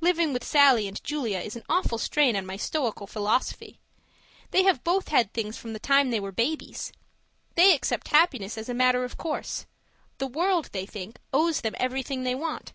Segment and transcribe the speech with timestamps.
[0.00, 3.78] Living with Sallie and Julia is an awful strain on my stoical philosophy.
[4.50, 6.90] They have both had things from the time they were babies;
[7.54, 9.66] they accept happiness as a matter of course.
[10.18, 12.72] The World, they think, owes them everything they want.